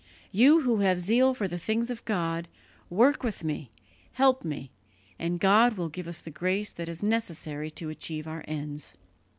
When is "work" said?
2.89-3.23